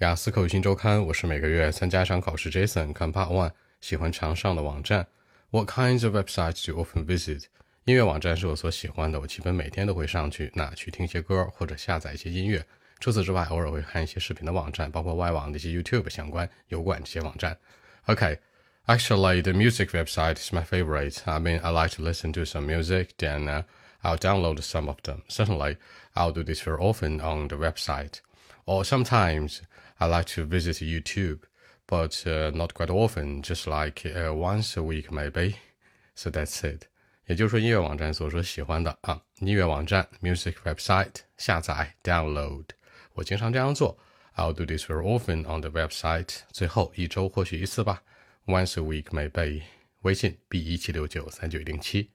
[0.00, 2.49] 雅思口语新周刊，我是每个月参加一场考试。
[2.49, 5.07] Jason 看 Part One，喜欢常上的网站。
[5.51, 7.45] What kinds of websites do you often visit？
[7.85, 12.65] 音乐网站是我所喜欢的，我基本每天都会上去，那去听些歌或者下载一些音乐。
[12.99, 17.57] 除此之外，偶尔会看一些视频的网站，包括外网的一些 YouTube 相关油管这些网站。
[18.05, 18.37] Okay.
[18.87, 21.21] Actually, the music website is my favorite.
[21.25, 23.61] I mean, I like to listen to some music, then uh,
[24.01, 25.21] I'll download some of them.
[25.29, 25.77] Certainly,
[26.15, 28.21] I'll do this very often on the website.
[28.65, 29.61] Or sometimes
[30.00, 31.40] I like to visit YouTube,
[31.86, 35.54] but uh, not quite often, just like uh, once a week maybe.
[36.14, 36.88] So that's it.
[37.26, 42.66] 也就是说，音乐网站所说喜欢的啊，音乐网站 music website 下载 download，
[43.14, 43.98] 我经常这样做。
[44.36, 46.40] I'll do this very often on the website。
[46.52, 48.02] 最后一周或许一次吧，
[48.46, 49.62] once a week maybe。
[50.02, 52.10] 微信 b 一七六九三九零七。